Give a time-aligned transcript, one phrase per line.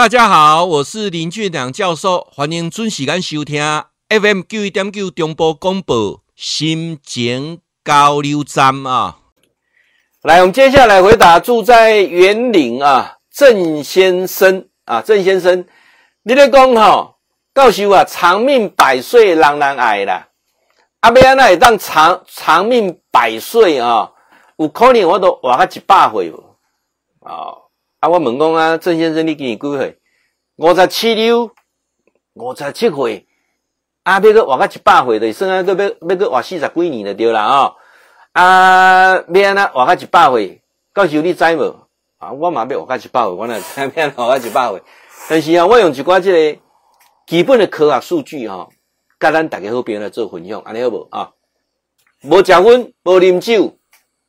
[0.00, 3.62] 大家好，我是林俊良教授，欢迎准时间收听
[4.08, 9.18] FM 九一点九中波广播心情交流站啊。
[10.22, 15.66] 来，我们接下来回答住在员林啊，郑先生啊，郑先生，
[16.22, 17.16] 你咧讲吼，
[17.52, 20.28] 告诉我啊，长命百岁，人人爱啦。
[21.00, 24.10] 阿妹啊，那会当长长命百岁啊？
[24.56, 26.42] 有可能我都活到一百岁无？
[27.20, 27.52] 啊，
[28.00, 29.98] 啊，我问讲啊，郑先生，你今年几岁？
[30.56, 31.50] 五十七六，
[32.32, 33.26] 五十七岁。
[34.04, 37.72] 啊，要个活到一百岁的，剩下个要要个活四十几年就对啦啊。
[38.32, 40.62] 啊，要安那活到一百岁？
[40.94, 41.76] 到时候你知无？
[42.16, 44.82] 啊，我嘛要活到一百岁，我哪知要安怎活到一百岁？
[45.28, 46.60] 但是啊，我用一寡这个
[47.26, 48.70] 基本的科学数据哈，
[49.18, 51.32] 甲咱大家好朋友来做分享，安尼好无啊？
[52.22, 53.76] 无食薰，无啉酒，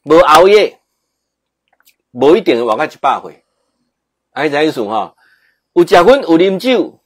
[0.03, 0.81] 无熬夜，
[2.11, 3.45] 无一定活到一百岁。
[4.31, 5.13] 安尼怎意思哈？
[5.73, 7.01] 有食薰，有啉酒，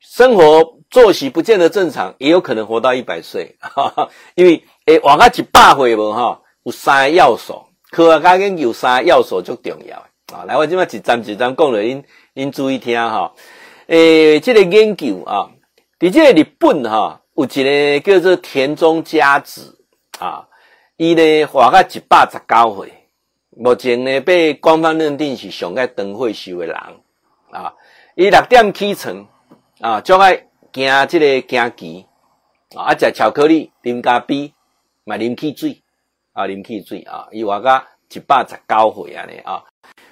[0.00, 3.56] 生活作息不见得正常，也有可能活到一百岁。
[4.34, 6.40] 因为诶，活到一百岁无哈？
[6.64, 9.98] 有三个要素，科学家研究三个要素最重要
[10.32, 10.44] 啊。
[10.46, 12.02] 来，我今麦一站一站讲了，恁
[12.34, 13.32] 恁注意听哈。
[13.86, 15.50] 诶，这个研究啊，
[16.00, 19.78] 伫这个日本哈，有一个叫做田中佳子
[20.18, 20.48] 啊，
[20.96, 22.92] 伊咧活到一百十九岁，
[23.56, 26.76] 目前呢被官方认定是上个长岁数的人
[27.50, 27.74] 啊。
[28.16, 29.26] 伊六点起床
[29.80, 32.06] 啊，就爱行这个行棋
[32.74, 34.52] 啊，食巧克力，啉咖啡，
[35.04, 35.82] 买啉汽水
[36.32, 39.64] 啊，啉汽水啊，伊活到一百十九岁安尼啊。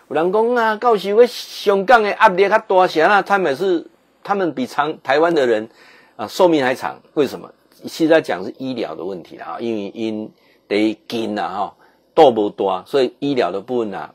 [0.09, 3.87] 有人讲啊，到时为香港的压力较大些啊，他们是
[4.23, 5.69] 他们比长台湾的人
[6.17, 7.51] 啊寿命还长，为什么？
[7.87, 10.33] 现在讲是医疗的问题啊，因为因
[10.69, 11.77] 得近呐哈，
[12.15, 14.15] 多不多，所以医疗的部分啊，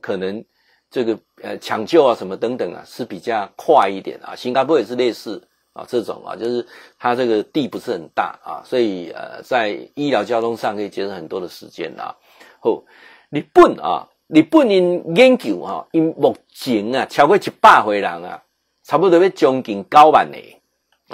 [0.00, 0.44] 可能
[0.90, 4.34] 这个呃抢救啊什么等等啊是比较快一点啊。
[4.34, 6.66] 新加坡也是类似啊这种啊，就是
[6.98, 12.16] 它这个地不是很大啊，所以呃在医疗交通上可以节省很多的时间啊。
[12.60, 12.82] 好，
[13.30, 14.08] 日本啊。
[14.28, 18.42] 日本人研究哈，因目前啊超过一百回人啊，
[18.82, 20.38] 差不多要将近九万个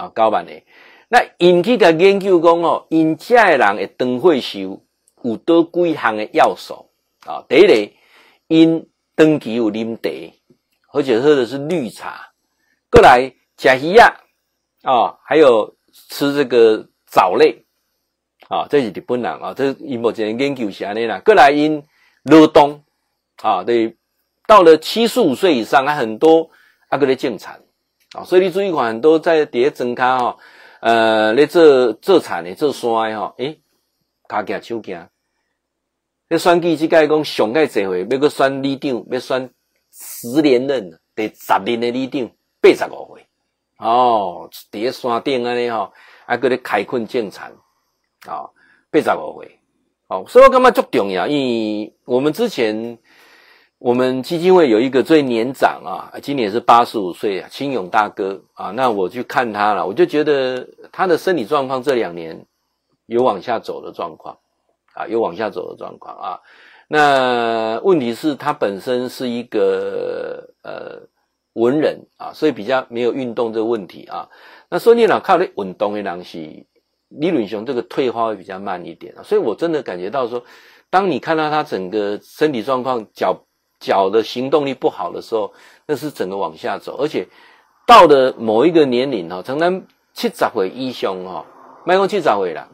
[0.01, 0.53] 啊，九万个。
[1.09, 4.85] 那因去个研究讲哦，因这人会长岁数
[5.23, 6.91] 有多几项的要素
[7.27, 7.45] 啊。
[7.49, 7.93] 第一个，
[8.49, 10.35] 因长期有啉茶，
[10.93, 12.31] 而且喝的是绿茶。
[12.91, 14.09] 过来吃鱼啊，
[14.83, 15.77] 啊，还有
[16.09, 17.65] 吃这个藻类
[18.49, 21.21] 啊，这是日本人啊，这因目前研究是安尼啦。
[21.25, 21.83] 过来因
[22.25, 22.83] 劳动。
[23.41, 23.97] 啊，对，
[24.49, 26.51] 到了七十五岁以上，还很多
[26.89, 27.63] 阿个咧种产
[28.11, 30.37] 啊，所以你注意看，很多在底下庄卡哈，
[30.81, 33.61] 呃，咧做做产的做山的哈，诶，
[34.29, 35.09] 脚行手行，
[36.29, 39.51] 咧选举即个讲上届社会，要个选里长，要选
[39.91, 42.31] 十连任，第十年的里长，
[42.61, 43.27] 八十五岁，
[43.79, 45.93] 哦，底下山顶安尼吼，
[46.27, 47.53] 阿哥咧开垦种田，
[48.27, 48.51] 哦，
[48.91, 49.59] 八十五岁，
[50.09, 52.99] 哦，所以我感觉足重要，因为我们之前。
[53.81, 58.73] 我们基金会有一个最年长啊，今年是八十五岁啊，青勇大哥啊。
[58.73, 62.45] 那我去看他了，我就觉得他的身体状况这两年
[63.09, 64.39] 有往下走的状况
[64.95, 66.41] 啊，有往下走的状况啊。
[66.87, 71.09] 那问题是，他本身是一个呃
[71.55, 74.29] 文人啊，所以比较没有运动这个问题啊。
[74.71, 76.69] 那说你老靠的运动的东西，
[77.09, 79.25] 理论上这个退化会比较慢一点啊。
[79.25, 80.45] 所以我真的感觉到说，
[80.91, 83.45] 当你看到他整个身体状况，脚。
[83.81, 85.53] 脚的行动力不好的时候，
[85.87, 87.29] 那是整个往下走，而且
[87.87, 91.47] 到了某一个年龄哈，承担七十岁以上哈，
[91.87, 92.69] 迈过七十岁了，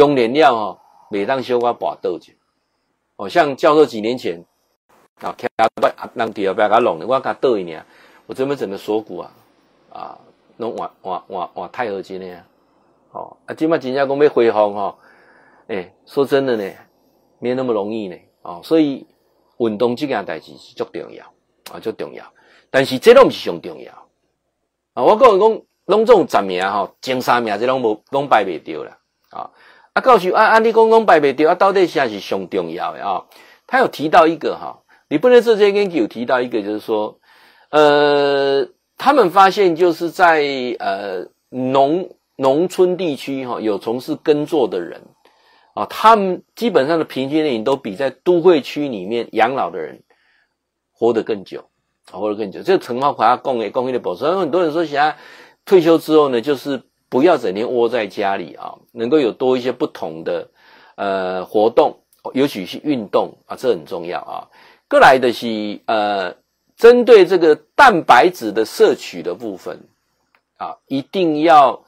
[0.00, 0.80] 中年了吼，
[1.10, 2.36] 每当修个跋倒去，
[3.16, 4.44] 哦，像教授几年前
[5.20, 7.84] 啊，骑阿伯让第二伯给弄的，我甲倒一年，
[8.26, 9.30] 我这边整个锁骨啊
[9.92, 10.18] 啊，
[10.56, 12.44] 弄换换换换钛合金的呀，
[13.12, 14.96] 哦，啊，今麦真正讲要恢复哈，
[15.68, 16.72] 哎，说真的呢，
[17.38, 19.06] 没那么容易呢，哦，所以。
[19.62, 21.22] 运动这件代志是足重要
[21.70, 22.24] 啊，足重要。
[22.70, 23.92] 但是这拢毋是上重要
[24.94, 25.02] 啊。
[25.02, 28.96] 我个人讲，拢总十名吼，前三名这拢无拢排袂掉啦
[29.28, 29.50] 啊。
[30.00, 33.26] 啊，教授啊，啊，你讲拢排袂掉啊，到底啥是上重要的啊？
[33.66, 37.18] 他有提到一个哈，你不能这些研究有提到一个，就是说，
[37.70, 38.66] 呃，
[38.96, 40.42] 他们发现就是在
[40.78, 45.02] 呃农农村地区哈，有从事耕作的人。
[45.72, 50.02] 啊，他们基本上的平均年龄都比在都会区里面养老的人
[50.92, 51.66] 活得更久，
[52.10, 52.60] 活得更久。
[52.64, 54.36] 这个陈浩华讲的，讲的的保守。
[54.40, 55.16] 很多人说，现在
[55.64, 60.48] 退休之后呢，就是不要整天窝在家里啊，能够有多一些不同的
[60.94, 61.98] 呃活动，
[62.32, 64.48] 尤其是运动啊，这很重要啊。
[64.88, 66.36] 过来的是呃，
[66.76, 69.80] 针对这个蛋白质的摄取的部分
[70.56, 71.84] 啊，一定要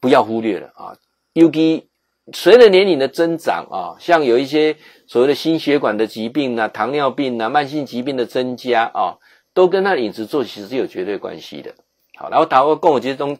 [0.00, 0.96] 不要忽略了啊，
[1.32, 1.88] 尤其
[2.32, 4.76] 随着年龄的增长啊，像有一些
[5.06, 9.18] 所谓的心血管的疾病啊、糖尿病啊、慢性疾病的增加啊，
[9.52, 11.74] 都跟他饮食作息是有绝对关系的。
[12.16, 13.38] 好，然后台湾共有其中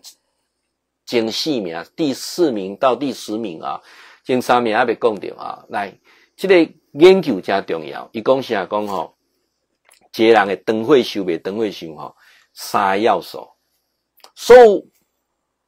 [1.08, 3.80] 前四名，第四名到第十名啊，
[4.24, 5.64] 前三名还没讲到啊。
[5.70, 5.98] 来，
[6.36, 9.16] 这个研究真重要，伊讲啥讲吼，
[10.14, 12.14] 一个人的灯会寿命，灯会寿吼，
[12.52, 13.48] 三个要素，
[14.34, 14.90] 数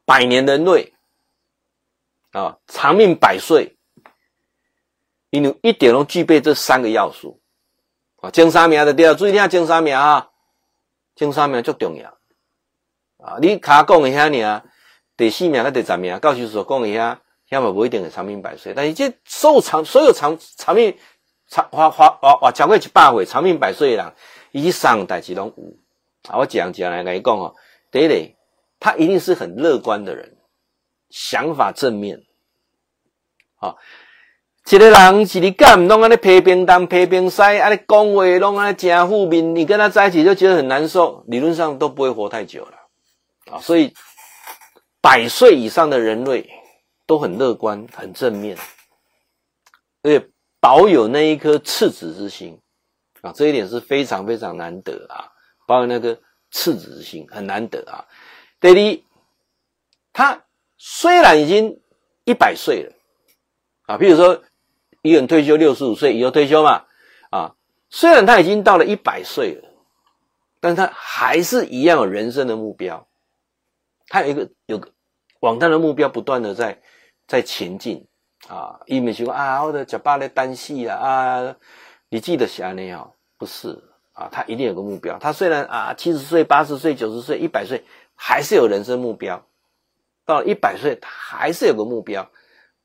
[0.05, 0.93] 百年人类。
[2.33, 3.77] 啊，长命百岁，
[5.31, 7.41] 因为一点都具备这三个要素
[8.21, 8.31] 啊。
[8.31, 10.31] 前三名的对了，注意听前三名啊，
[11.17, 12.17] 前三名最重要
[13.17, 13.39] 啊。
[13.41, 14.65] 你卡讲一下你啊，
[15.21, 17.21] 第四名跟第十名，教授所讲一下，
[17.51, 18.73] 遐嘛不一定会长命百岁。
[18.75, 20.97] 但是这所有长所有长长命
[21.47, 24.13] 长花花哇哇超过一百岁长命百岁的人，
[24.53, 25.65] 以上代志拢有
[26.33, 26.39] 啊。
[26.39, 27.55] 我讲讲来跟你讲哦，
[27.93, 28.35] 第一，
[28.79, 30.39] 他一定是很乐观的人。
[31.11, 32.23] 想法正面，
[33.57, 33.77] 好、哦，
[34.71, 42.77] 一个人是你干，拢安尼批评东批评西，安尼讲话拢安尼真负面，你跟他在一起就觉得很难受，理论上都不会活太久了，
[43.51, 43.93] 啊、哦，所以
[45.01, 46.49] 百岁以上的人类
[47.07, 48.57] 都很乐观、很正面，
[50.03, 50.29] 而且
[50.61, 52.61] 保有那一颗赤子之心，
[53.23, 55.33] 啊、这一点是非常非常难得啊，
[55.67, 56.21] 保有那个
[56.51, 58.07] 赤子之心很难得啊。
[58.61, 59.03] 第二，
[60.13, 60.43] 他。
[60.83, 61.79] 虽然已经
[62.25, 62.93] 一百岁了，
[63.83, 64.43] 啊，比如说
[65.03, 66.87] 一个人退休六十五岁以后退休嘛，
[67.29, 67.55] 啊，
[67.91, 69.69] 虽然他已经到了一百岁了，
[70.59, 73.07] 但是他还是一样有人生的目标，
[74.11, 74.93] 他有一个有个
[75.41, 76.83] 往他的目标不断的在
[77.27, 78.07] 在前进，
[78.49, 81.57] 啊，一没说啊，我的脚巴在单戏啊啊，
[82.11, 83.83] 你记得想那样不是。
[84.13, 87.83] 啊，他一定有个目标，他虽然啊七十岁、八十岁、九十岁、一百岁，
[88.15, 89.47] 还是有人生目标。
[90.27, 92.31] 到一百岁，他还是有个目标，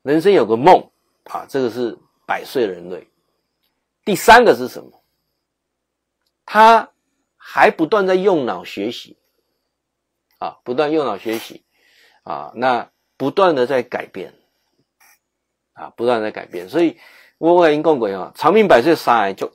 [0.02, 0.90] 人生有个梦。
[1.24, 3.06] 啊，这个是百岁人类。
[4.02, 5.02] 第三个是什么？
[6.46, 6.90] 他
[7.36, 9.18] 还不断在用脑学习。
[10.38, 11.64] 啊，不断用脑学习
[12.22, 14.34] 啊，那不断的在改变
[15.72, 16.68] 啊，不断在改变。
[16.68, 16.96] 所以
[17.38, 19.52] 我跟你讲过啊，长命百岁三个就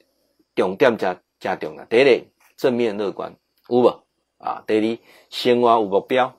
[0.56, 1.86] 重点加加重了。
[1.86, 3.36] 第一，正面乐观，
[3.69, 4.04] 有无
[4.38, 4.63] 啊？
[4.66, 4.98] 第二，
[5.30, 6.36] 生活有目标。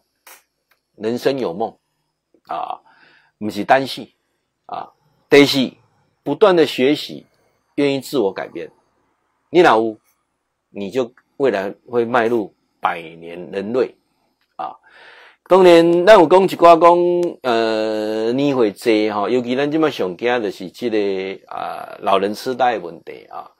[0.94, 1.78] 人生有梦
[2.46, 2.82] 啊，
[3.38, 4.14] 不是单细
[4.66, 4.92] 啊，
[5.30, 5.72] 第四，
[6.22, 7.26] 不断的学习，
[7.76, 8.70] 愿意自我改变。
[9.48, 9.98] 你老吴，
[10.68, 13.96] 你就未来会迈入百年人类。
[15.52, 23.50] 当然，咱有讲一寡讲，呃，年岁多哈，尤其咱这么上惊的是这个啊，老人痴呆的问题啊。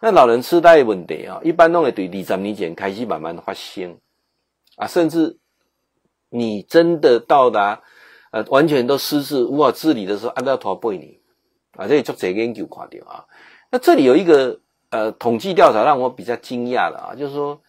[0.00, 3.98] 那老人痴呆的问题啊，一般都会对二十年前开始慢慢发生
[4.76, 5.38] 啊，甚至。
[6.28, 7.82] 你真的到达
[8.30, 11.18] 呃完全都失智无法自理的时候，按照拖背你
[11.76, 13.24] 啊，这里做这研究看到啊。
[13.72, 14.60] 那这里有一个
[14.90, 17.60] 呃统计调查让我比较惊讶的啊，就是说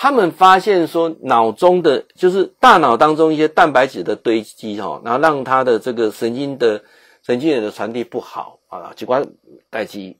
[0.00, 6.84] 他们发现说脑中的就是大脑当中一些蛋白质的堆积哈，然后让他的这个神经的
[7.24, 9.26] 神经元的传递不好啊，器官
[9.70, 10.14] 代志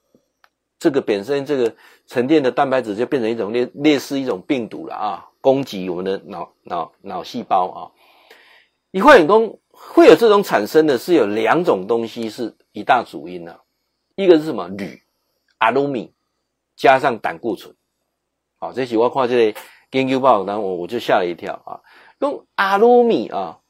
[0.80, 1.76] 这个本身这个
[2.08, 5.24] 沉淀的蛋白质就变成一种类类似一种病毒了啊。
[5.40, 7.78] 攻击我们的脑脑脑细胞啊！
[8.90, 13.60] 一块眼功会有这种产生的是有两种东西是一大主因啊，
[14.16, 15.00] 一个是什么铝、
[15.58, 16.12] 阿鲁米
[16.76, 17.76] 加上胆固醇。
[18.60, 19.60] 好，这是我看这个
[19.92, 21.80] 研究报告，我我就吓了一跳啊！
[22.18, 23.60] 用阿鲁米啊，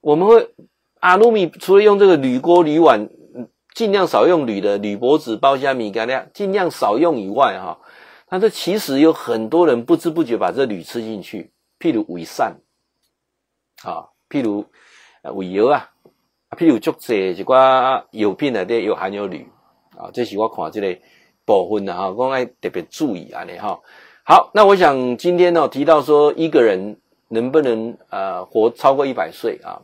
[0.00, 0.54] 我们会
[0.98, 3.10] 阿鲁米除了用这个铝锅、铝碗，
[3.74, 7.78] 尽量少用铝的铝箔纸包虾米干料，尽量少用以外哈。
[8.30, 12.56] 那这其实有很多人不知不觉把这铝吃进去，譬如伪善，
[13.84, 14.64] 啊，譬如
[15.34, 15.90] 胃药啊，
[16.48, 19.46] 啊譬如足济一寡药品内底有含有铝，
[19.98, 20.98] 啊，这是我看这个
[21.44, 23.78] 部分的哈，我爱特别注意啊，你哈。
[24.30, 26.96] 好，那我想今天呢提到说一个人
[27.30, 29.82] 能不能呃活超过一百岁啊，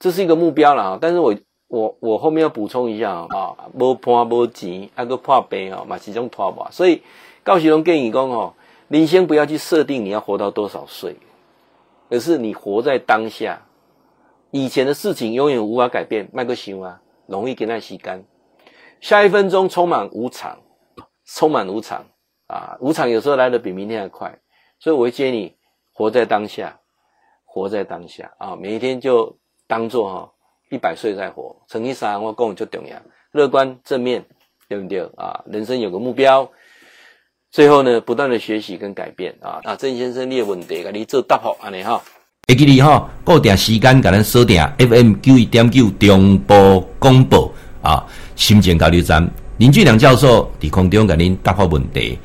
[0.00, 1.32] 这是一个目标了啊，但是我
[1.68, 7.00] 我我后面要补充一下啊，无伴无钱，还个破病啊，嘛是种拖磨，所以。
[7.44, 8.52] 高启龙建议讲哦，
[8.88, 11.14] 你先不要去设定你要活到多少岁，
[12.10, 13.62] 而是你活在当下。
[14.50, 18.24] 以前的事情永远无法改变，麦克想啊，容易给那吸干。
[19.00, 20.58] 下一分钟充满无常，
[21.24, 22.06] 充满无常
[22.48, 22.76] 啊！
[22.80, 24.38] 无常有时候来的比明天还快，
[24.80, 25.54] 所以我会建议你
[25.92, 26.80] 活在当下，
[27.44, 28.56] 活在当下啊！
[28.56, 30.32] 每一天就当做哈
[30.70, 31.54] 一百岁在活。
[31.68, 32.96] 乘以三，我讲就重要，
[33.32, 34.24] 乐观正面，
[34.68, 35.44] 对不对啊？
[35.46, 36.50] 人生有个目标。
[37.50, 42.00] 最后呢，不断的学习跟改变啊啊，郑先生，你的问题，给你做答复安尼哈。
[42.46, 47.52] 会记你哈，固定时间给咱锁定 FM 九一点九中波广播
[47.82, 49.26] 啊，心情交流站
[49.58, 52.18] 林俊良教授伫空中给您答复问题。